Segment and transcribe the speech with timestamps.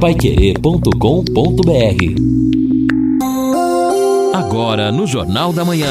[0.00, 0.94] paiquerê.com.br
[4.32, 5.90] Agora no Jornal da Manhã.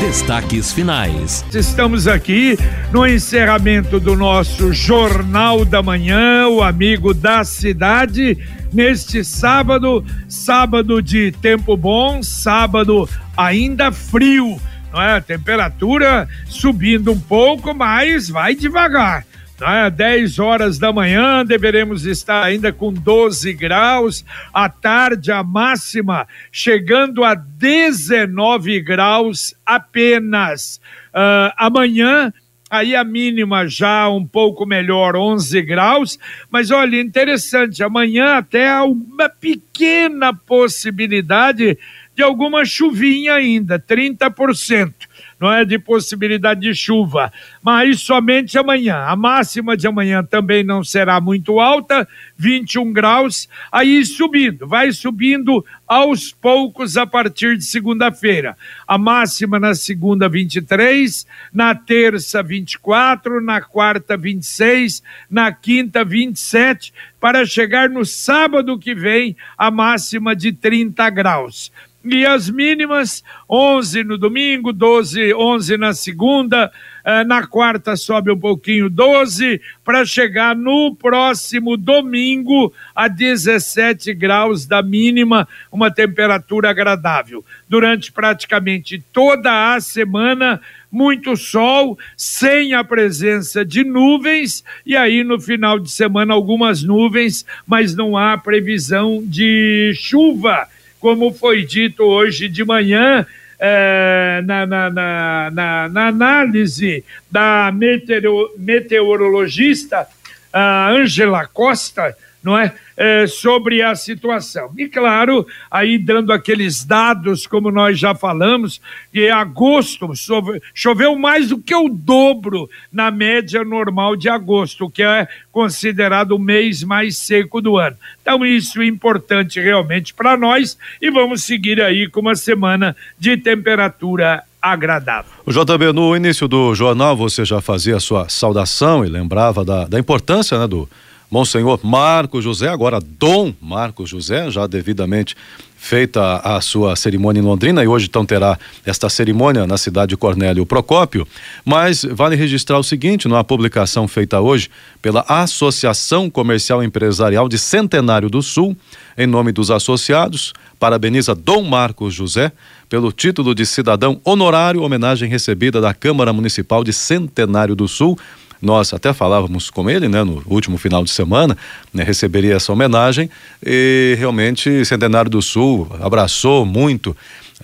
[0.00, 1.44] Destaques finais.
[1.54, 2.58] Estamos aqui
[2.90, 8.36] no encerramento do nosso Jornal da Manhã, o amigo da cidade,
[8.72, 14.60] neste sábado, sábado de tempo bom, sábado ainda frio,
[14.92, 15.20] não é?
[15.20, 19.29] Temperatura subindo um pouco, mas vai devagar.
[19.60, 19.90] Né?
[19.90, 24.24] 10 horas da manhã, deveremos estar ainda com 12 graus.
[24.52, 30.80] À tarde, a máxima chegando a 19 graus apenas.
[31.10, 32.32] Uh, amanhã,
[32.70, 36.18] aí a mínima já um pouco melhor, 11 graus.
[36.50, 41.76] Mas olha, interessante, amanhã até uma pequena possibilidade
[42.20, 44.92] de alguma chuvinha ainda, 30%
[45.40, 49.04] não é de possibilidade de chuva, mas somente amanhã.
[49.06, 52.06] A máxima de amanhã também não será muito alta,
[52.36, 58.54] 21 graus, aí subindo, vai subindo aos poucos a partir de segunda-feira.
[58.86, 67.46] A máxima na segunda 23, na terça 24, na quarta 26, na quinta 27, para
[67.46, 71.72] chegar no sábado que vem a máxima de 30 graus
[72.04, 76.72] e as mínimas 11 no domingo, 12, 11 na segunda,
[77.04, 84.64] eh, na quarta sobe um pouquinho 12 para chegar no próximo domingo a 17 graus
[84.64, 87.44] da mínima, uma temperatura agradável.
[87.68, 90.58] Durante praticamente toda a semana,
[90.90, 97.44] muito sol, sem a presença de nuvens, e aí no final de semana algumas nuvens,
[97.66, 100.66] mas não há previsão de chuva
[101.00, 103.26] como foi dito hoje de manhã,
[103.58, 110.06] é, na, na, na, na, análise da meteoro, meteorologista
[110.52, 112.72] Angela Costa, não é?
[113.00, 113.26] É?
[113.26, 114.70] sobre a situação.
[114.76, 118.78] E claro, aí dando aqueles dados, como nós já falamos,
[119.10, 125.02] que agosto chove, choveu mais do que o dobro na média normal de agosto, que
[125.02, 127.96] é considerado o mês mais seco do ano.
[128.20, 133.34] Então, isso é importante realmente para nós e vamos seguir aí com uma semana de
[133.38, 135.32] temperatura agradável.
[135.46, 139.86] O JB, no início do jornal você já fazia a sua saudação e lembrava da,
[139.86, 140.86] da importância né, do
[141.30, 145.36] Monsenhor Marcos José, agora Dom Marcos José, já devidamente
[145.80, 150.16] feita a sua cerimônia em Londrina e hoje então terá esta cerimônia na cidade de
[150.16, 151.26] Cornélio Procópio,
[151.64, 154.68] mas vale registrar o seguinte, numa publicação feita hoje
[155.00, 158.76] pela Associação Comercial Empresarial de Centenário do Sul,
[159.16, 162.52] em nome dos associados, parabeniza Dom Marcos José
[162.90, 168.18] pelo título de cidadão honorário, homenagem recebida da Câmara Municipal de Centenário do Sul,
[168.60, 171.56] nós até falávamos com ele, né, no último final de semana,
[171.92, 173.30] né, receberia essa homenagem
[173.64, 177.16] e realmente Centenário do Sul abraçou muito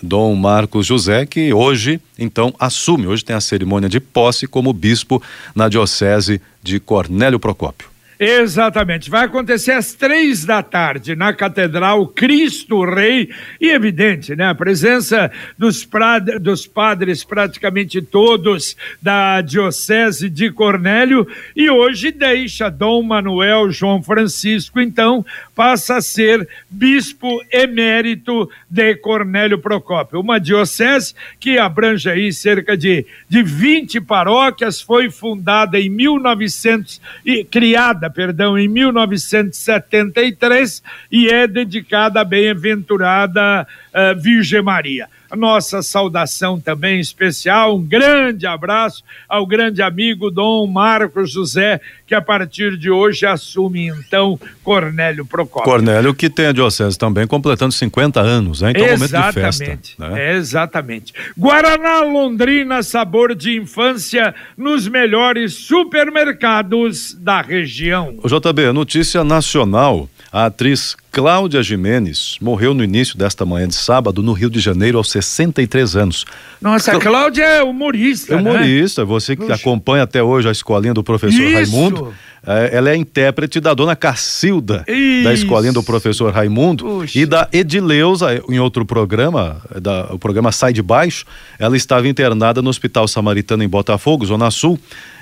[0.03, 5.23] Dom Marcos José, que hoje, então, assume, hoje tem a cerimônia de posse como bispo
[5.55, 7.96] na Diocese de Cornélio Procópio.
[8.19, 9.10] Exatamente.
[9.10, 13.31] Vai acontecer às três da tarde na Catedral Cristo Rei.
[13.60, 14.49] E evidente, né?
[14.49, 16.19] A presença dos, pra...
[16.19, 21.26] dos padres, praticamente todos da Diocese de Cornélio.
[21.55, 25.25] E hoje deixa Dom Manuel João Francisco, então,
[25.55, 30.21] passa a ser bispo emérito de Cornélio Procópio.
[30.21, 37.44] Uma diocese que abrange aí cerca de, de 20 paróquias, foi fundada em 1900 e
[37.44, 47.00] criada, perdão, em 1973 e é dedicada à bem-aventurada uh, Virgem Maria nossa saudação também
[47.00, 53.26] especial, um grande abraço ao grande amigo Dom Marcos José, que a partir de hoje
[53.26, 55.64] assume então Cornélio Procópio.
[55.70, 58.70] Cornélio que tem a diocese também completando 50 anos, né?
[58.70, 60.09] Então exatamente, momento de festa.
[60.10, 60.37] Né?
[60.37, 61.12] Exatamente.
[61.37, 68.19] Guaraná Londrina, sabor de infância nos melhores supermercados da região.
[68.22, 70.08] O JB, notícia nacional.
[70.32, 74.99] A atriz Cláudia Jimenez morreu no início desta manhã de sábado no Rio de Janeiro
[74.99, 76.27] aos 63 anos.
[76.61, 78.35] Nossa, a Cláudia é humorista.
[78.35, 79.07] É humorista, né?
[79.07, 79.55] você que Puxa.
[79.55, 81.55] acompanha até hoje a escolinha do professor Isso.
[81.55, 82.13] Raimundo.
[82.47, 85.25] É, ela é intérprete da dona Cacilda, Isso.
[85.25, 87.19] da escolinha do professor Raimundo, Puxa.
[87.19, 91.25] e da Edileuza, em outro programa, da, o programa Sai de Baixo.
[91.59, 94.79] Ela estava internada no Hospital Samaritano em Botafogo, Zona Sul.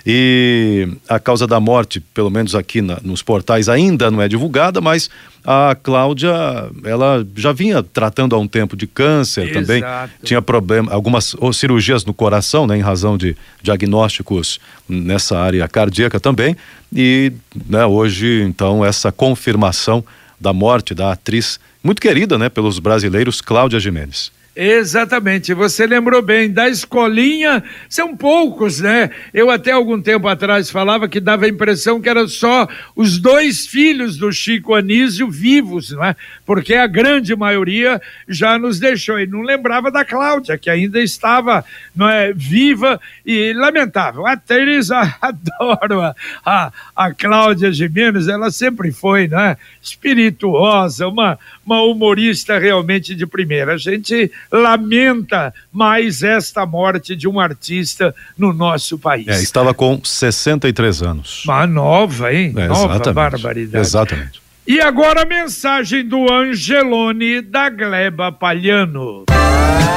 [0.07, 4.79] E a causa da morte, pelo menos aqui na, nos portais, ainda não é divulgada,
[4.79, 5.09] mas
[5.45, 6.33] a Cláudia,
[6.85, 9.61] ela já vinha tratando há um tempo de câncer Exato.
[9.61, 9.83] também.
[10.23, 14.59] Tinha problema, algumas cirurgias no coração, né, em razão de diagnósticos
[14.89, 16.57] nessa área cardíaca também.
[16.95, 17.33] E
[17.69, 20.03] né, hoje, então, essa confirmação
[20.41, 24.33] da morte da atriz muito querida, né, pelos brasileiros, Cláudia Jimenez.
[24.57, 29.11] Exatamente, você lembrou bem, da escolinha, são poucos, né?
[29.33, 33.67] Eu até algum tempo atrás falava que dava a impressão que eram só os dois
[33.67, 36.15] filhos do Chico Anísio vivos, não é?
[36.47, 41.65] Porque a grande maioria já nos deixou, e não lembrava da Cláudia, que ainda estava
[41.95, 44.25] não é, viva e lamentável.
[44.25, 46.15] A Teresa adoro a,
[46.47, 49.57] a, a Cláudia Gimenez, ela sempre foi, né?
[49.85, 53.75] Espirituosa, uma, uma humorista realmente de primeira.
[53.75, 59.29] A gente lamenta mais esta morte de um artista no nosso país.
[59.29, 61.45] É, estava com 63 anos.
[61.45, 62.55] Uma nova, hein?
[62.57, 63.77] É, nova barbaridade.
[63.77, 64.44] Exatamente.
[64.67, 69.27] E agora a mensagem do Angelone da Gleba Palhano.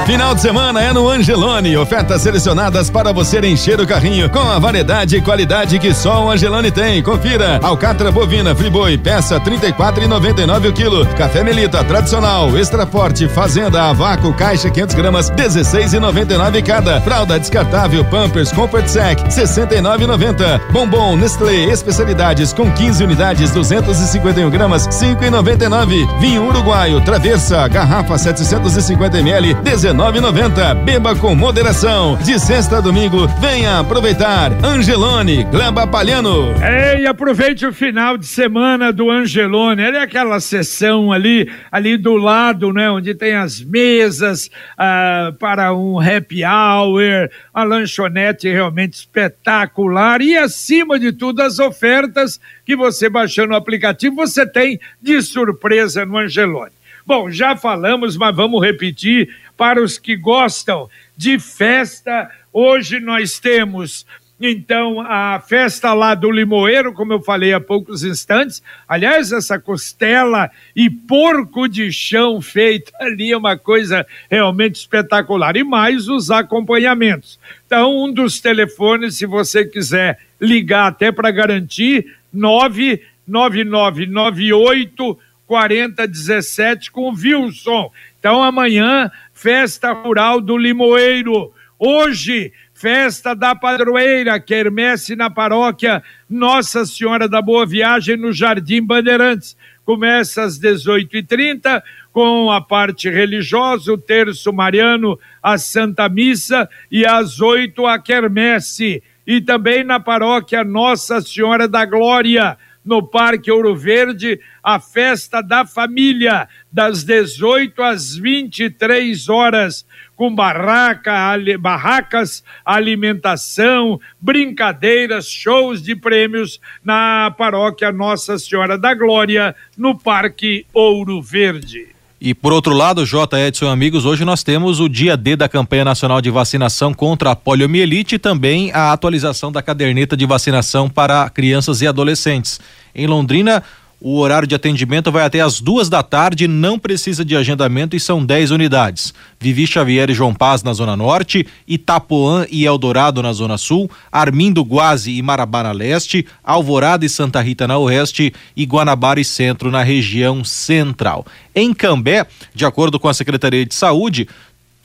[0.08, 1.76] Final de semana é no Angelone.
[1.76, 6.32] Ofertas selecionadas para você encher o carrinho com a variedade e qualidade que só o
[6.32, 7.04] Angelone tem.
[7.04, 7.60] Confira.
[7.62, 11.06] Alcatra bovina Friboi, peça 34,99 o quilo.
[11.18, 17.02] Café Melita tradicional, extra forte, fazenda a vácuo, caixa 500 gramas, 16,99 cada.
[17.02, 20.72] Fralda descartável Pampers Comfort Sec, 69,90.
[20.72, 26.20] Bombom Nestlé especialidades com 15 unidades, 251 gramas, 5,99.
[26.20, 30.84] Vinho uruguaio Traversa, garrafa 750 ml, 19 19,90.
[30.84, 32.18] Beba com moderação.
[32.24, 34.52] De sexta a domingo, venha aproveitar.
[34.64, 36.54] Angelone, Gleba Palhano.
[36.64, 39.82] Ei, aproveite o final de semana do Angelone.
[39.82, 42.90] É aquela sessão ali, ali do lado, né?
[42.90, 51.00] Onde tem as mesas ah, para um happy hour, a lanchonete realmente espetacular e, acima
[51.00, 56.72] de tudo, as ofertas que você baixando o aplicativo, você tem de surpresa no Angelone.
[57.04, 60.88] Bom, já falamos, mas vamos repetir para os que gostam
[61.18, 62.30] de festa.
[62.54, 64.06] Hoje nós temos
[64.40, 70.52] então, a festa lá do Limoeiro, como eu falei há poucos instantes, aliás, essa costela
[70.76, 75.58] e porco de chão feito ali é uma coisa realmente espetacular.
[75.58, 77.40] E mais os acompanhamentos.
[77.66, 85.18] Então, um dos telefones, se você quiser ligar até para garantir, 99998
[85.48, 87.92] 4017 com o Wilson.
[88.20, 91.54] Então, amanhã, festa rural do Limoeiro.
[91.80, 99.58] Hoje, festa da padroeira, quermesse na paróquia Nossa Senhora da Boa Viagem, no Jardim Bandeirantes.
[99.84, 101.82] Começa às 18h30
[102.14, 109.02] com a parte religiosa, o terço mariano, a Santa Missa e às 8 a quermesse.
[109.26, 115.66] E também na paróquia Nossa Senhora da Glória, no Parque Ouro Verde, a festa da
[115.66, 119.86] família, das 18 às 23 horas,
[120.16, 129.54] com barraca, ali, barracas, alimentação, brincadeiras, shows de prêmios na paróquia Nossa Senhora da Glória,
[129.78, 131.97] no Parque Ouro Verde.
[132.20, 133.40] E por outro lado, J.
[133.48, 137.36] Edson amigos, hoje nós temos o dia D da campanha nacional de vacinação contra a
[137.36, 142.60] poliomielite e também a atualização da caderneta de vacinação para crianças e adolescentes.
[142.96, 143.62] Em Londrina,
[144.00, 148.00] o horário de atendimento vai até as duas da tarde, não precisa de agendamento e
[148.00, 149.14] são 10 unidades.
[149.40, 154.62] Vivi Xavier e João Paz na Zona Norte, Itapuã e Eldorado na Zona Sul, Armindo
[154.62, 159.72] Guazi e Marabá na Leste, Alvorada e Santa Rita na Oeste e Guanabara e Centro
[159.72, 161.26] na região central.
[161.56, 164.28] Em Cambé, de acordo com a Secretaria de Saúde,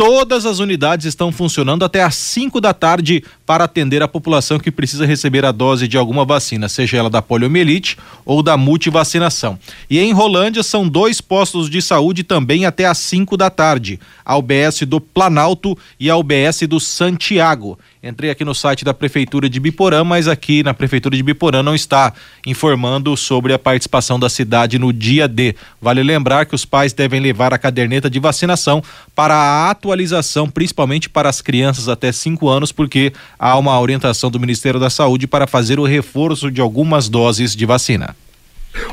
[0.05, 4.69] Todas as unidades estão funcionando até às 5 da tarde para atender a população que
[4.69, 9.57] precisa receber a dose de alguma vacina, seja ela da poliomielite ou da multivacinação.
[9.89, 14.37] E em Rolândia são dois postos de saúde também até às 5 da tarde, a
[14.37, 17.79] UBS do Planalto e a UBS do Santiago.
[18.05, 21.73] Entrei aqui no site da Prefeitura de Biporã, mas aqui na Prefeitura de Biporã não
[21.73, 22.13] está
[22.45, 25.55] informando sobre a participação da cidade no dia D.
[25.81, 28.83] Vale lembrar que os pais devem levar a caderneta de vacinação
[29.15, 34.41] para a atualização, principalmente para as crianças até 5 anos, porque há uma orientação do
[34.41, 38.17] Ministério da Saúde para fazer o reforço de algumas doses de vacina.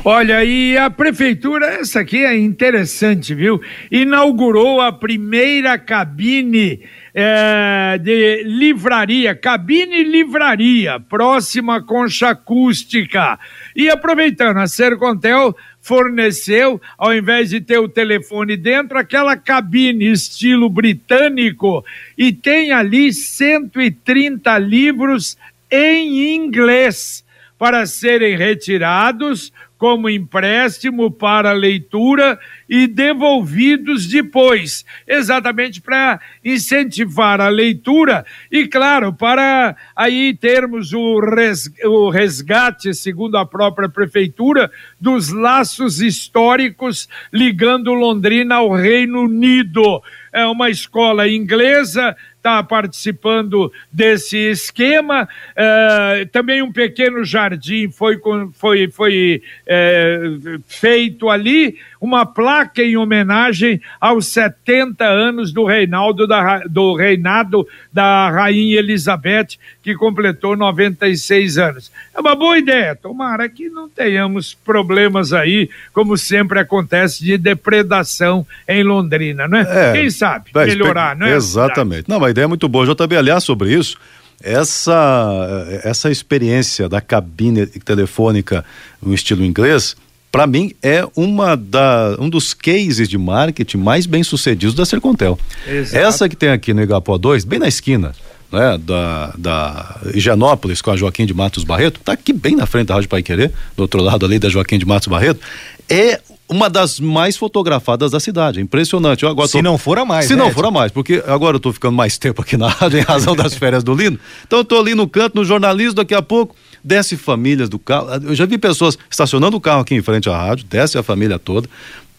[0.04, 3.60] Olha, e a prefeitura, essa aqui é interessante, viu?
[3.90, 6.80] Inaugurou a primeira cabine
[7.14, 13.38] é, de livraria, cabine livraria, próxima à concha acústica.
[13.74, 20.68] E aproveitando, a Sercontel forneceu, ao invés de ter o telefone dentro, aquela cabine estilo
[20.68, 21.84] britânico
[22.16, 25.38] e tem ali 130 livros
[25.70, 27.24] em inglês
[27.58, 38.26] para serem retirados como empréstimo para leitura e devolvidos depois, exatamente para incentivar a leitura
[38.52, 44.70] e, claro, para aí termos o, resgate, segundo a própria prefeitura,
[45.00, 50.02] dos laços históricos ligando Londrina ao Reino Unido.
[50.30, 55.28] É uma escola inglesa está participando desse esquema.
[55.54, 58.18] É, também um pequeno jardim foi,
[58.54, 60.22] foi, foi é,
[60.66, 68.30] feito ali, uma placa em homenagem aos 70 anos do reinaldo da, do reinado da
[68.30, 71.92] rainha Elizabeth, que completou 96 anos.
[72.14, 78.46] É uma boa ideia, tomara que não tenhamos problemas aí, como sempre acontece, de depredação
[78.66, 79.66] em Londrina, né?
[79.68, 81.34] É, Quem sabe melhorar, né?
[81.34, 82.08] Exatamente.
[82.08, 82.86] Não, uma ideia muito boa.
[82.86, 83.98] JB, aliás, sobre isso,
[84.42, 88.64] essa, essa experiência da cabine telefônica
[89.02, 89.96] no estilo inglês,
[90.32, 95.38] para mim é uma da, um dos cases de marketing mais bem sucedidos da Sercontel.
[95.66, 96.04] Exato.
[96.04, 98.12] Essa que tem aqui no Igapó 2, bem na esquina,
[98.50, 102.86] né, da, da Higienópolis com a Joaquim de Matos Barreto, tá aqui bem na frente
[102.86, 105.40] da Rádio Pai Querer, do outro lado ali da Joaquim de Matos Barreto,
[105.88, 108.58] é uma das mais fotografadas da cidade.
[108.58, 109.22] É impressionante.
[109.22, 109.62] Eu agora Se tô...
[109.62, 110.26] não for a mais.
[110.26, 112.68] Se né, não for a mais, porque agora eu tô ficando mais tempo aqui na
[112.68, 114.18] rádio em razão das férias do Lino.
[114.46, 118.08] Então eu tô ali no canto, no jornalismo, daqui a pouco desce famílias do carro.
[118.24, 121.38] Eu já vi pessoas estacionando o carro aqui em frente à rádio, desce a família
[121.38, 121.68] toda,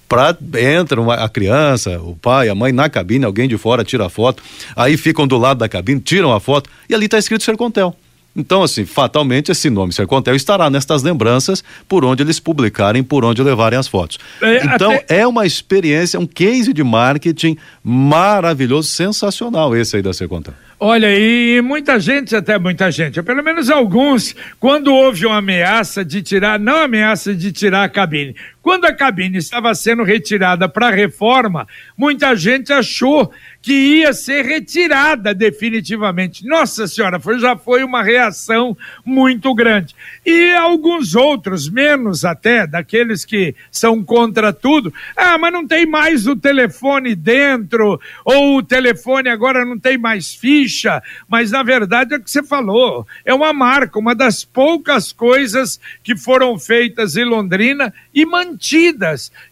[0.07, 4.05] pra, entra uma, a criança, o pai, a mãe na cabine, alguém de fora tira
[4.05, 4.41] a foto,
[4.75, 7.95] aí ficam do lado da cabine, tiram a foto e ali está escrito Sercontel.
[8.35, 13.43] Então, assim, fatalmente esse nome Sercontel estará nestas lembranças por onde eles publicarem, por onde
[13.43, 14.17] levarem as fotos.
[14.41, 15.19] É, então, até...
[15.19, 20.53] é uma experiência, um case de marketing maravilhoso, sensacional esse aí da Sercontel.
[20.83, 26.23] Olha, e muita gente, até muita gente, pelo menos alguns, quando houve uma ameaça de
[26.23, 31.67] tirar, não ameaça de tirar a cabine, quando a cabine estava sendo retirada para reforma,
[31.97, 36.45] muita gente achou que ia ser retirada definitivamente.
[36.45, 38.75] Nossa Senhora, foi, já foi uma reação
[39.05, 39.95] muito grande.
[40.25, 46.25] E alguns outros, menos até, daqueles que são contra tudo, ah, mas não tem mais
[46.27, 52.17] o telefone dentro, ou o telefone agora não tem mais ficha, mas na verdade é
[52.17, 57.25] o que você falou, é uma marca, uma das poucas coisas que foram feitas em
[57.25, 58.50] Londrina e mantidas.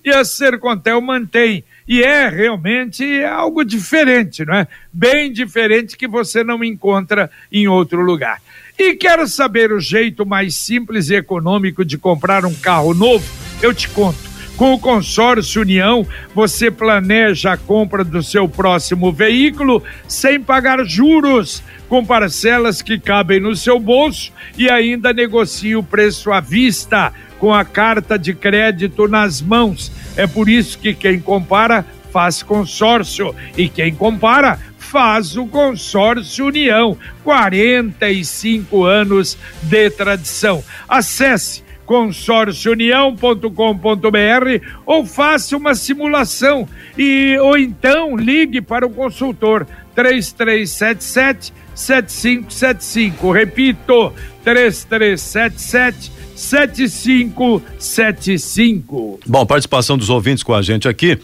[0.03, 4.67] E a Sercontel mantém e é realmente algo diferente, não é?
[4.93, 8.39] Bem diferente que você não encontra em outro lugar.
[8.77, 13.25] E quero saber o jeito mais simples e econômico de comprar um carro novo?
[13.59, 14.28] Eu te conto.
[14.59, 21.63] Com o consórcio União, você planeja a compra do seu próximo veículo sem pagar juros,
[21.87, 27.53] com parcelas que cabem no seu bolso e ainda negocia o preço à vista, com
[27.53, 29.89] a carta de crédito nas mãos
[30.19, 36.97] é por isso que quem compara faz consórcio e quem compara faz o consórcio União.
[37.23, 40.61] 45 anos de tradição.
[40.89, 49.65] Acesse consórciounião.com.br ou faça uma simulação e ou então ligue para o consultor
[49.95, 53.31] 3377 7575.
[53.31, 59.21] Repito, 3377 7575.
[59.25, 61.17] Bom, participação dos ouvintes com a gente aqui.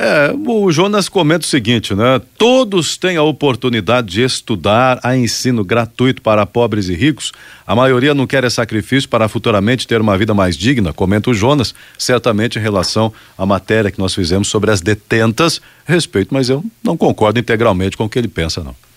[0.00, 2.20] É, o Jonas comenta o seguinte, né?
[2.38, 7.32] Todos têm a oportunidade de estudar a ensino gratuito para pobres e ricos.
[7.66, 11.74] A maioria não quer sacrifício para futuramente ter uma vida mais digna, comenta o Jonas,
[11.98, 15.60] certamente em relação à matéria que nós fizemos sobre as detentas.
[15.84, 18.87] Respeito, mas eu não concordo integralmente com o que ele pensa, não.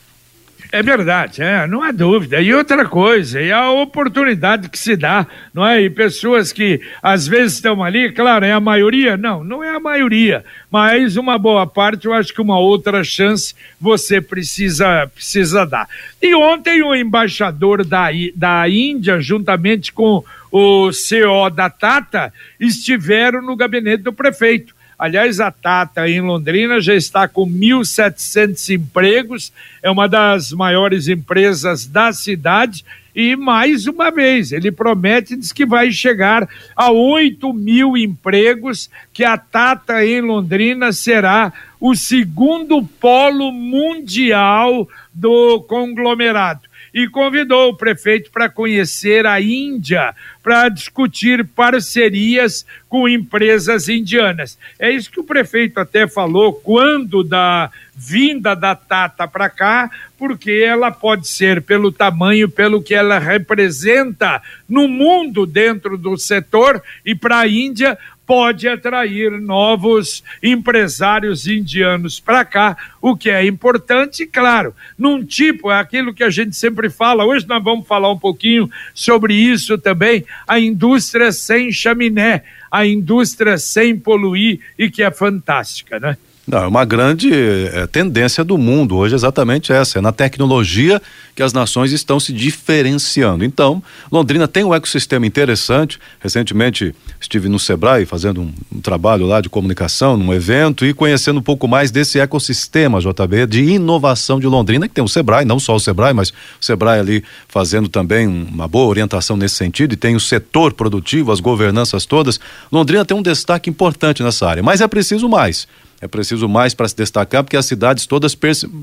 [0.73, 2.39] É verdade, é, não há dúvida.
[2.39, 5.81] E outra coisa, e a oportunidade que se dá, não é?
[5.81, 9.17] E pessoas que às vezes estão ali, claro, é a maioria?
[9.17, 13.53] Não, não é a maioria, mas uma boa parte, eu acho que uma outra chance
[13.81, 15.89] você precisa, precisa dar.
[16.21, 23.57] E ontem o embaixador da, da Índia, juntamente com o CO da Tata, estiveram no
[23.57, 30.07] gabinete do prefeito Aliás, a Tata em Londrina já está com 1.700 empregos, é uma
[30.07, 32.85] das maiores empresas da cidade.
[33.15, 39.23] E mais uma vez, ele promete, diz que vai chegar a 8 mil empregos, que
[39.23, 46.61] a Tata em Londrina será o segundo polo mundial do conglomerado.
[46.93, 54.57] E convidou o prefeito para conhecer a Índia, para discutir parcerias com empresas indianas.
[54.77, 60.51] É isso que o prefeito até falou quando da vinda da Tata para cá, porque
[60.65, 67.15] ela pode ser pelo tamanho, pelo que ela representa no mundo dentro do setor e
[67.15, 67.97] para a Índia
[68.31, 75.77] pode atrair novos empresários indianos para cá, o que é importante, claro, num tipo, é
[75.77, 80.23] aquilo que a gente sempre fala, hoje nós vamos falar um pouquinho sobre isso também,
[80.47, 86.15] a indústria sem chaminé, a indústria sem poluir e que é fantástica, né?
[86.47, 90.99] Não, é uma grande é, tendência do mundo hoje exatamente essa, é na tecnologia
[91.35, 93.45] que as nações estão se diferenciando.
[93.45, 93.81] Então,
[94.11, 95.99] Londrina tem um ecossistema interessante.
[96.19, 101.39] Recentemente estive no Sebrae fazendo um, um trabalho lá de comunicação, num evento e conhecendo
[101.39, 105.59] um pouco mais desse ecossistema JB de inovação de Londrina, que tem o Sebrae, não
[105.59, 109.95] só o Sebrae, mas o Sebrae ali fazendo também uma boa orientação nesse sentido e
[109.95, 112.39] tem o setor produtivo, as governanças todas.
[112.71, 115.67] Londrina tem um destaque importante nessa área, mas é preciso mais
[116.01, 118.35] é preciso mais para se destacar, porque as cidades todas,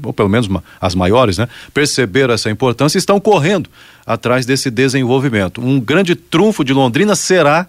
[0.04, 0.48] ou pelo menos
[0.80, 3.68] as maiores, né, perceberam essa importância e estão correndo
[4.06, 5.60] atrás desse desenvolvimento.
[5.60, 7.66] Um grande trunfo de Londrina será,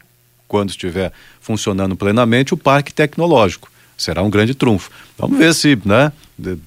[0.47, 3.69] quando estiver funcionando plenamente, o Parque Tecnológico.
[3.99, 4.89] Será um grande trunfo.
[5.17, 6.13] Vamos ver se, né,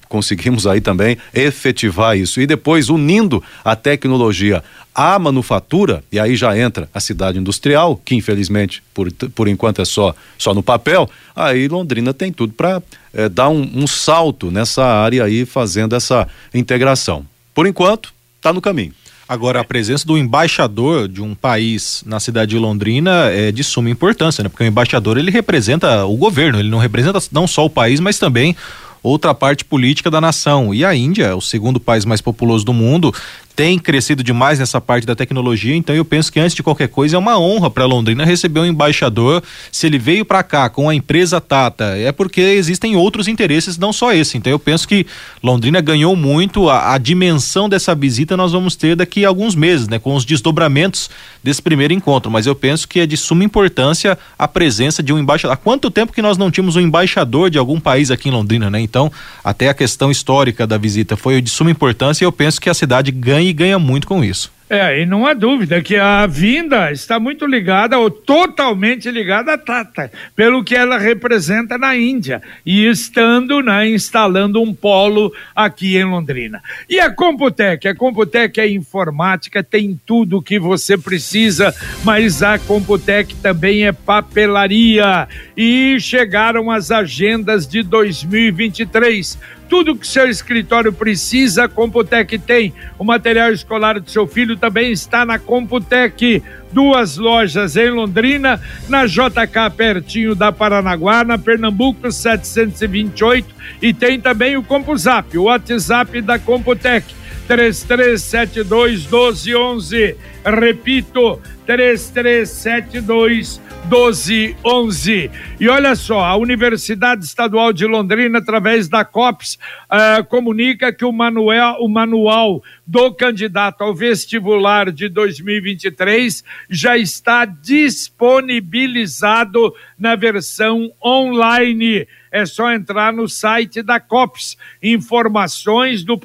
[0.07, 2.39] conseguimos aí também efetivar isso.
[2.39, 4.63] E depois, unindo a tecnologia
[4.93, 9.85] à manufatura, e aí já entra a cidade industrial, que infelizmente, por, por enquanto é
[9.85, 14.51] só, só no papel, aí Londrina tem tudo para é, eh, dar um, um salto
[14.51, 17.25] nessa área aí, fazendo essa integração.
[17.55, 18.93] Por enquanto, está no caminho.
[19.33, 23.89] Agora, a presença do embaixador de um país na cidade de Londrina é de suma
[23.89, 24.47] importância, né?
[24.47, 28.19] Porque o embaixador ele representa o governo, ele não representa não só o país, mas
[28.19, 28.55] também
[29.01, 30.71] outra parte política da nação.
[30.71, 33.11] E a Índia, o segundo país mais populoso do mundo,
[33.55, 37.15] tem crescido demais nessa parte da tecnologia, então eu penso que antes de qualquer coisa
[37.15, 39.43] é uma honra para Londrina receber um embaixador.
[39.71, 43.93] Se ele veio para cá com a empresa Tata, é porque existem outros interesses, não
[43.93, 44.37] só esse.
[44.37, 45.05] Então eu penso que
[45.41, 49.87] Londrina ganhou muito, a, a dimensão dessa visita nós vamos ter daqui a alguns meses,
[49.87, 51.09] né, com os desdobramentos
[51.43, 55.19] desse primeiro encontro, mas eu penso que é de suma importância a presença de um
[55.19, 55.53] embaixador.
[55.53, 58.69] Há quanto tempo que nós não tínhamos um embaixador de algum país aqui em Londrina,
[58.69, 58.79] né?
[58.79, 59.11] Então,
[59.43, 62.73] até a questão histórica da visita foi de suma importância e eu penso que a
[62.73, 64.51] cidade ganha e ganha muito com isso.
[64.69, 69.57] É, e não há dúvida que a vinda está muito ligada, ou totalmente ligada à
[69.57, 76.05] Tata, pelo que ela representa na Índia, e estando, né, instalando um polo aqui em
[76.05, 76.59] Londrina.
[76.89, 77.87] E a Computec?
[77.87, 81.71] A Computec é informática, tem tudo o que você precisa,
[82.03, 85.27] mas a Computec também é papelaria.
[85.55, 89.37] E chegaram as agendas de 2023
[89.73, 92.71] tudo que seu escritório precisa, a Computec tem.
[92.99, 96.43] O material escolar do seu filho também está na Computec.
[96.71, 103.47] Duas lojas em Londrina, na JK pertinho da Paranaguá, na Pernambuco 728
[103.81, 107.22] e tem também o CompuZap, o WhatsApp da Computec.
[107.47, 110.15] 3372 1211.
[110.45, 115.31] Repito, 3372 1211.
[115.59, 121.11] E olha só, a Universidade Estadual de Londrina, através da COPS, uh, comunica que o
[121.11, 132.07] manual, o manual do candidato ao vestibular de 2023 já está disponibilizado na versão online.
[132.33, 134.57] É só entrar no site da COPS.
[134.81, 136.19] Informações do,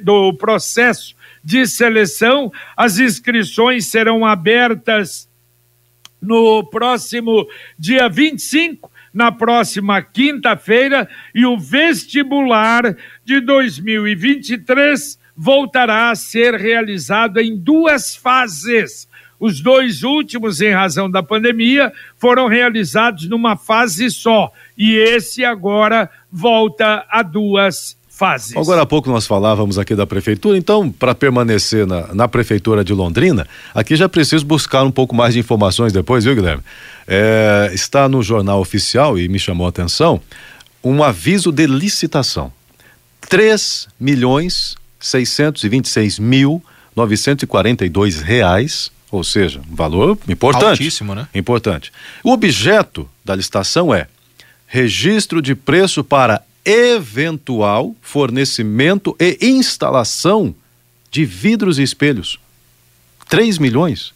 [0.00, 2.52] do processo de seleção.
[2.76, 5.28] As inscrições serão abertas
[6.22, 7.44] no próximo
[7.76, 17.58] dia 25, na próxima quinta-feira, e o vestibular de 2023 voltará a ser realizado em
[17.58, 19.08] duas fases.
[19.40, 26.08] Os dois últimos, em razão da pandemia, foram realizados numa fase só, e esse agora
[26.30, 28.56] volta a duas fases.
[28.56, 32.92] Agora há pouco nós falávamos aqui da prefeitura, então, para permanecer na, na, prefeitura de
[32.92, 36.62] Londrina, aqui já preciso buscar um pouco mais de informações depois, viu, Guilherme?
[37.06, 40.20] É, está no jornal oficial e me chamou a atenção
[40.82, 42.52] um aviso de licitação.
[43.28, 46.62] 3 milhões 626 mil
[46.96, 50.82] 942 reais, ou seja, um valor importante.
[50.82, 51.28] Altíssimo, né?
[51.34, 51.92] Importante.
[52.24, 54.08] O objeto da licitação é
[54.68, 60.54] registro de preço para eventual fornecimento e instalação
[61.10, 62.38] de vidros e espelhos.
[63.28, 64.12] 3 milhões.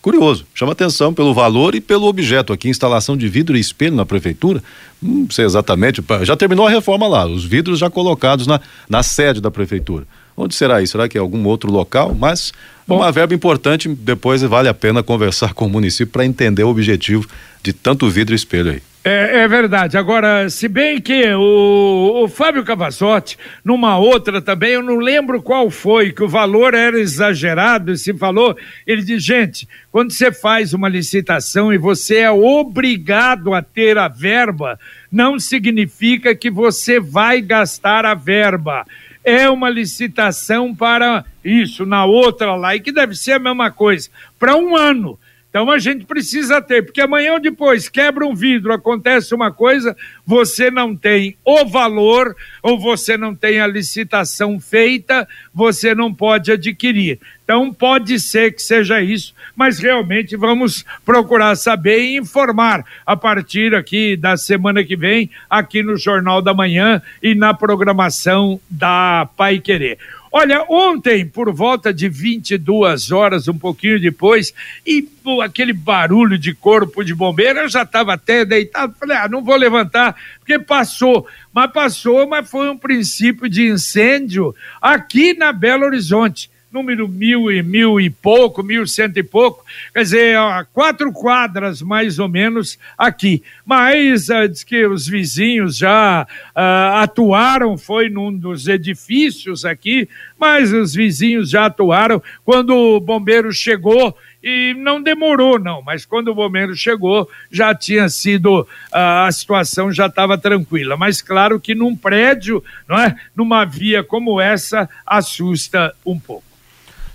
[0.00, 4.06] Curioso, chama atenção pelo valor e pelo objeto aqui, instalação de vidro e espelho na
[4.06, 4.62] prefeitura.
[5.02, 9.40] Não sei exatamente, já terminou a reforma lá, os vidros já colocados na, na sede
[9.40, 10.06] da prefeitura.
[10.36, 10.92] Onde será isso?
[10.92, 12.14] Será que é algum outro local?
[12.14, 12.52] Mas
[12.86, 16.68] Bom, uma verba importante, depois vale a pena conversar com o município para entender o
[16.68, 17.28] objetivo
[17.62, 18.82] de tanto vidro e espelho aí.
[19.08, 19.96] É, é, verdade.
[19.96, 25.70] Agora, se bem que o, o Fábio Cavazotti, numa outra também, eu não lembro qual
[25.70, 30.88] foi, que o valor era exagerado, se falou, ele diz, gente, quando você faz uma
[30.88, 34.76] licitação e você é obrigado a ter a verba,
[35.08, 38.84] não significa que você vai gastar a verba.
[39.22, 44.10] É uma licitação para isso, na outra lá, e que deve ser a mesma coisa,
[44.36, 45.16] para um ano.
[45.56, 49.96] Então a gente precisa ter, porque amanhã ou depois quebra um vidro, acontece uma coisa,
[50.26, 56.52] você não tem o valor, ou você não tem a licitação feita, você não pode
[56.52, 57.18] adquirir.
[57.42, 63.74] Então pode ser que seja isso, mas realmente vamos procurar saber e informar a partir
[63.74, 69.58] aqui da semana que vem, aqui no Jornal da Manhã e na programação da Pai
[69.58, 69.96] Querer.
[70.38, 74.52] Olha, ontem, por volta de 22 horas, um pouquinho depois,
[74.84, 79.30] e pô, aquele barulho de corpo de bombeiro, eu já estava até deitado, falei, ah,
[79.30, 81.26] não vou levantar, porque passou.
[81.54, 87.62] Mas passou, mas foi um princípio de incêndio aqui na Belo Horizonte número mil e
[87.62, 90.36] mil e pouco, mil cento e pouco, quer dizer,
[90.72, 93.42] quatro quadras mais ou menos aqui.
[93.64, 100.72] Mas uh, diz que os vizinhos já uh, atuaram, foi num dos edifícios aqui, mas
[100.72, 106.34] os vizinhos já atuaram quando o bombeiro chegou e não demorou não, mas quando o
[106.34, 112.62] bombeiro chegou já tinha sido a situação já estava tranquila, mas claro que num prédio,
[112.86, 116.55] não é, numa via como essa assusta um pouco.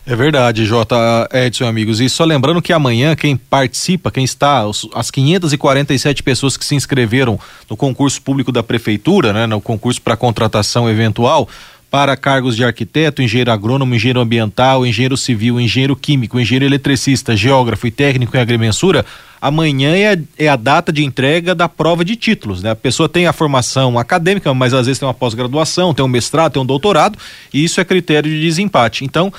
[0.06, 1.30] É verdade, J.
[1.32, 2.00] Edson, amigos.
[2.00, 4.64] E só lembrando que amanhã quem participa, quem está,
[4.96, 10.18] as 547 pessoas que se inscreveram no concurso público da prefeitura, né, no concurso para
[10.18, 11.48] contratação eventual,
[11.92, 17.86] para cargos de arquiteto, engenheiro agrônomo, engenheiro ambiental, engenheiro civil, engenheiro químico, engenheiro eletricista, geógrafo
[17.86, 19.06] e técnico em agrimensura,
[19.42, 22.72] amanhã é, é, a data de entrega da prova de títulos, né?
[22.72, 26.54] A pessoa tem a formação acadêmica, mas às vezes tem uma pós-graduação, tem um mestrado,
[26.54, 27.20] tem um doutorado,
[27.54, 29.04] e isso é critério de desempate.
[29.04, 29.34] Então,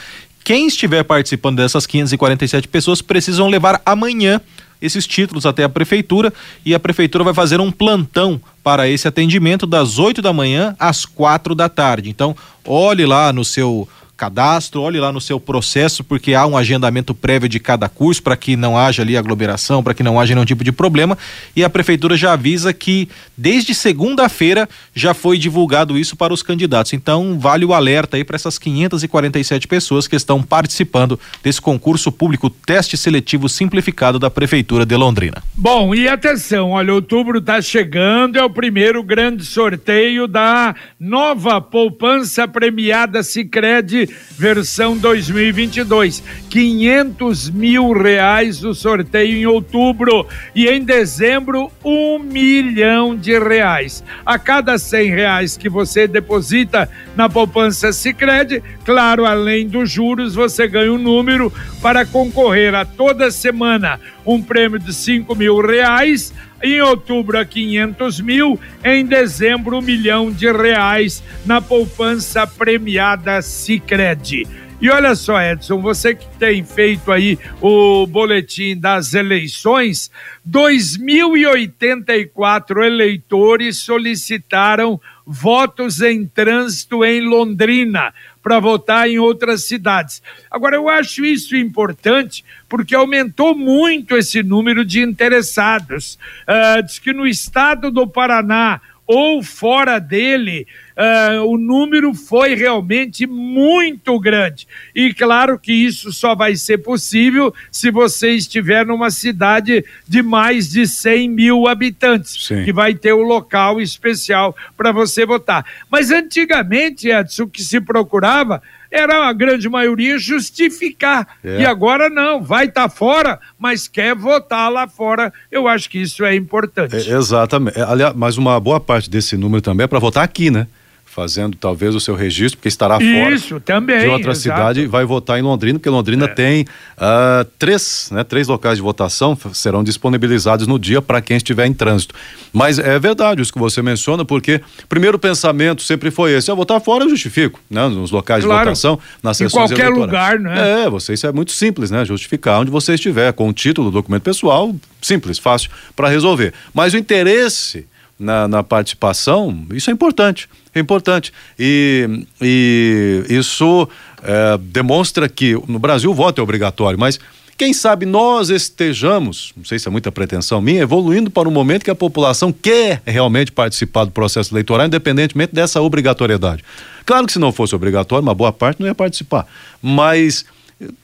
[0.45, 4.41] quem estiver participando dessas 547 pessoas precisam levar amanhã
[4.81, 6.33] esses títulos até a prefeitura
[6.67, 11.05] e a prefeitura vai fazer um plantão para esse atendimento das 8 da manhã às
[11.05, 12.11] quatro da tarde.
[12.11, 13.89] Então, olhe lá no seu
[14.23, 18.37] cadastro, olhe lá no seu processo, porque há um agendamento prévio de cada curso para
[18.37, 21.19] que não haja ali aglomeração, para que não haja nenhum tipo de problema.
[21.57, 26.93] E a prefeitura já avisa que desde segunda-feira já foi divulgado isso para os candidatos.
[26.93, 32.49] Então, vale o alerta aí para essas 547 pessoas que estão participando desse concurso público
[32.49, 35.43] teste seletivo simplificado da prefeitura de Londrina.
[35.53, 42.47] Bom, e atenção, olha, outubro está chegando, é o primeiro grande sorteio da nova poupança
[42.47, 46.23] premiada Sicredi versão 2022.
[46.49, 54.03] 500 mil reais o sorteio em outubro e em dezembro um milhão de reais.
[54.25, 60.67] A cada cem reais que você deposita na poupança Sicredi, claro, além dos juros, você
[60.67, 66.81] ganha um número para concorrer a toda semana um prêmio de cinco mil reais em
[66.81, 74.47] outubro a 500 mil, em dezembro um milhão de reais na poupança premiada Sicredi.
[74.83, 80.11] E olha só, Edson, você que tem feito aí o boletim das eleições,
[80.45, 90.23] 2.084 eleitores solicitaram votos em trânsito em Londrina para votar em outras cidades.
[90.51, 96.19] Agora, eu acho isso importante porque aumentou muito esse número de interessados.
[96.43, 103.27] Uh, diz que no estado do Paraná ou fora dele, uh, o número foi realmente
[103.27, 104.67] muito grande.
[104.95, 110.71] E claro que isso só vai ser possível se você estiver numa cidade de mais
[110.71, 112.65] de 100 mil habitantes, Sim.
[112.65, 115.65] que vai ter o um local especial para você votar.
[115.91, 121.27] Mas antigamente, Edson, o que se procurava era a grande maioria justificar.
[121.43, 121.63] É.
[121.63, 125.33] E agora não, vai estar tá fora, mas quer votar lá fora.
[125.51, 126.95] Eu acho que isso é importante.
[126.95, 127.79] É, exatamente.
[127.79, 130.67] É, aliás, mas uma boa parte desse número também é para votar aqui, né?
[131.15, 134.41] Fazendo talvez o seu registro, porque estará fora Isso, também, de outra exato.
[134.41, 136.29] cidade vai votar em Londrina, porque Londrina é.
[136.29, 141.67] tem uh, três, né, três locais de votação serão disponibilizados no dia para quem estiver
[141.67, 142.15] em trânsito.
[142.51, 146.81] Mas é verdade isso que você menciona, porque primeiro pensamento sempre foi esse: eu votar
[146.81, 148.61] fora eu justifico, né, nos locais claro.
[148.61, 150.85] de votação, nas sessões Em qualquer lugar, né?
[150.85, 152.07] É, você isso é muito simples, né?
[152.07, 156.55] Justificar onde você estiver com o título, documento pessoal, simples, fácil para resolver.
[156.73, 157.87] Mas o interesse
[158.19, 160.49] na, na, participação, isso é importante.
[160.75, 161.33] É importante.
[161.59, 163.89] E, e isso
[164.23, 167.19] é, demonstra que no Brasil o voto é obrigatório, mas
[167.59, 171.85] quem sabe nós estejamos, não sei se é muita pretensão minha, evoluindo para um momento
[171.85, 176.65] que a população quer realmente participar do processo eleitoral, independentemente dessa obrigatoriedade.
[177.05, 179.47] Claro que se não fosse obrigatório, uma boa parte não ia participar.
[179.81, 180.45] Mas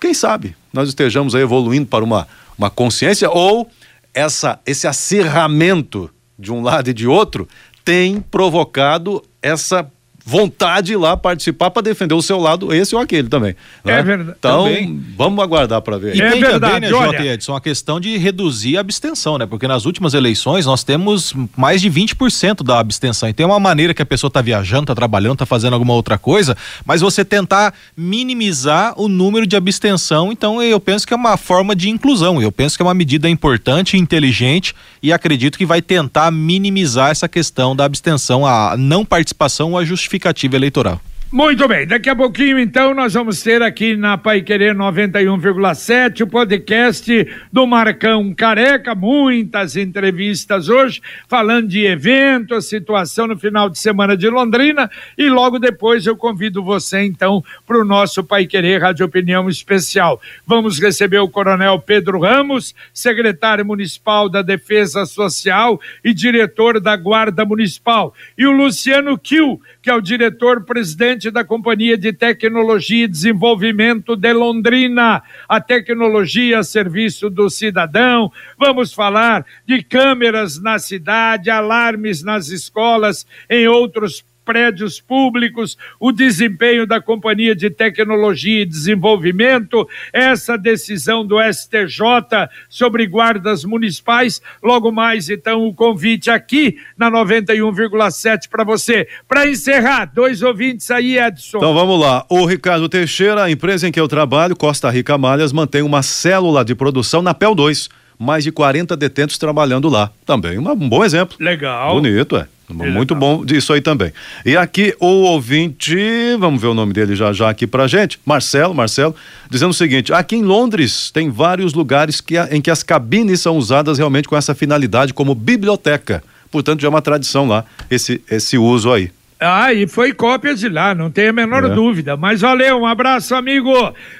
[0.01, 2.27] quem sabe nós estejamos evoluindo para uma,
[2.57, 3.71] uma consciência ou
[4.15, 7.49] essa, esse acirramento de um lado e de outro
[7.85, 9.91] tem provocado essa
[10.29, 13.57] vontade lá participar para defender o seu lado, esse ou aquele também.
[13.83, 13.99] Né?
[13.99, 14.37] É verdade.
[14.39, 15.03] Então, também.
[15.17, 16.15] vamos aguardar para ver.
[16.15, 17.19] E é tem verdade, também, né, olha...
[17.19, 17.29] J.
[17.29, 19.47] Edson, a questão de reduzir a abstenção, né?
[19.47, 23.27] Porque nas últimas eleições nós temos mais de 20% da abstenção.
[23.27, 26.19] E tem uma maneira que a pessoa está viajando, está trabalhando, está fazendo alguma outra
[26.19, 31.39] coisa, mas você tentar minimizar o número de abstenção, então eu penso que é uma
[31.39, 32.43] forma de inclusão.
[32.43, 37.27] Eu penso que é uma medida importante, inteligente e acredito que vai tentar minimizar essa
[37.27, 39.85] questão da abstenção, a não participação ou a
[40.19, 41.01] justificativa eleitoral.
[41.31, 46.27] Muito bem, daqui a pouquinho então nós vamos ter aqui na Pai Querer 91,7 o
[46.27, 53.79] podcast do Marcão Careca, muitas entrevistas hoje, falando de evento, a situação no final de
[53.79, 58.81] semana de Londrina e logo depois eu convido você então para o nosso Pai Querer
[58.81, 60.19] Rádio Opinião Especial.
[60.47, 67.45] Vamos receber o Coronel Pedro Ramos, secretário municipal da Defesa Social e diretor da Guarda
[67.45, 74.15] Municipal, e o Luciano Kiel, que é o diretor-presidente da Companhia de Tecnologia e Desenvolvimento
[74.15, 75.23] de Londrina.
[75.49, 78.31] A tecnologia a serviço do cidadão.
[78.59, 86.87] Vamos falar de câmeras na cidade, alarmes nas escolas, em outros prédios públicos, o desempenho
[86.87, 94.41] da Companhia de Tecnologia e Desenvolvimento, essa decisão do STJ sobre guardas municipais.
[94.63, 99.07] Logo mais, então, o convite aqui na 91,7 para você.
[99.29, 101.59] Para encerrar, dois ouvintes aí, Edson.
[101.59, 102.25] Então vamos lá.
[102.31, 106.65] O Ricardo Teixeira, a empresa em que eu trabalho, Costa Rica Malhas, mantém uma célula
[106.65, 110.11] de produção na PEL 2 mais de 40 detentos trabalhando lá.
[110.27, 111.37] Também um bom exemplo.
[111.39, 111.95] Legal.
[111.95, 112.47] Bonito, é.
[112.69, 114.13] Muito bom disso aí também.
[114.45, 115.97] E aqui o ouvinte,
[116.39, 119.15] vamos ver o nome dele já já aqui pra gente, Marcelo, Marcelo,
[119.51, 123.57] dizendo o seguinte: aqui em Londres tem vários lugares que, em que as cabines são
[123.57, 126.23] usadas realmente com essa finalidade como biblioteca.
[126.51, 129.11] Portanto, já é uma tradição lá esse esse uso aí.
[129.41, 131.69] Ah, e foi cópia de lá, não tem a menor é.
[131.69, 132.17] dúvida.
[132.17, 133.73] Mas valeu, um abraço, amigo.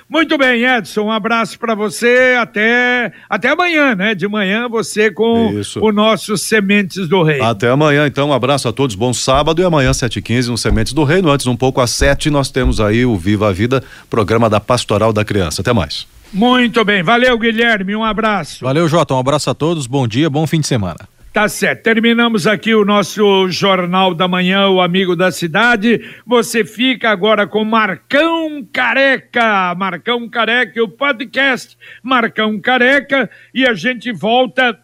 [0.09, 4.15] Muito bem, Edson, um abraço para você até até amanhã, né?
[4.15, 5.81] De manhã você com Isso.
[5.83, 7.41] o nosso Sementes do Rei.
[7.41, 11.03] Até amanhã, então, um abraço a todos, bom sábado e amanhã 7h15 no Sementes do
[11.03, 11.31] Reino.
[11.31, 15.13] Antes, um pouco às 7 nós temos aí o Viva a Vida, programa da Pastoral
[15.13, 15.63] da Criança.
[15.63, 16.07] Até mais.
[16.33, 18.65] Muito bem, valeu, Guilherme, um abraço.
[18.65, 21.09] Valeu, Jota, um abraço a todos, bom dia, bom fim de semana.
[21.39, 21.85] Tá certo.
[21.85, 26.05] Terminamos aqui o nosso Jornal da Manhã, o Amigo da Cidade.
[26.27, 29.73] Você fica agora com Marcão Careca.
[29.77, 33.31] Marcão Careca, o podcast Marcão Careca.
[33.55, 34.77] E a gente volta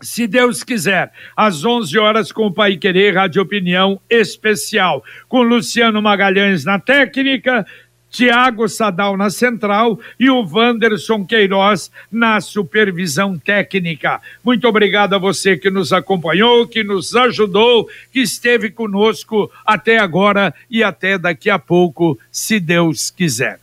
[0.00, 6.00] se Deus quiser, às 11 horas com o Pai Querer Rádio Opinião Especial, com Luciano
[6.02, 7.66] Magalhães na técnica,
[8.14, 14.20] Tiago Sadal na central e o Wanderson Queiroz na supervisão técnica.
[14.44, 20.54] Muito obrigado a você que nos acompanhou, que nos ajudou, que esteve conosco até agora
[20.70, 23.58] e até daqui a pouco, se Deus quiser.